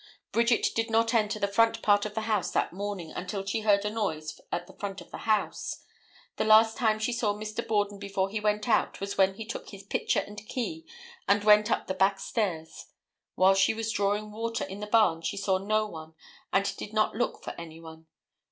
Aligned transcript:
Bridget 0.31 0.69
did 0.75 0.89
not 0.89 1.13
enter 1.13 1.37
the 1.37 1.47
front 1.47 1.83
part 1.83 2.07
of 2.07 2.15
the 2.15 2.21
house 2.21 2.49
that 2.49 2.73
morning 2.73 3.11
until 3.11 3.45
she 3.45 3.59
heard 3.61 3.85
a 3.85 3.91
noise 3.91 4.41
at 4.51 4.65
the 4.65 4.73
front 4.73 4.97
door; 4.97 5.51
the 6.37 6.43
last 6.43 6.75
time 6.75 6.97
she 6.97 7.13
saw 7.13 7.35
Mr. 7.35 7.67
Borden 7.67 7.99
before 7.99 8.27
he 8.27 8.39
went 8.39 8.67
out 8.67 8.99
was 8.99 9.15
when 9.15 9.35
he 9.35 9.45
took 9.45 9.69
his 9.69 9.83
pitcher 9.83 10.21
and 10.21 10.43
key 10.47 10.87
and 11.27 11.43
went 11.43 11.69
up 11.69 11.85
the 11.85 11.93
back 11.93 12.19
stairs; 12.19 12.87
while 13.35 13.53
she 13.53 13.75
was 13.75 13.91
drawing 13.91 14.31
water 14.31 14.65
in 14.65 14.79
the 14.79 14.87
barn, 14.87 15.21
she 15.21 15.37
saw 15.37 15.59
no 15.59 15.85
one 15.85 16.15
and 16.51 16.75
did 16.77 16.93
not 16.93 17.15
look 17.15 17.43
for 17.43 17.51
any 17.59 17.79
one. 17.79 18.07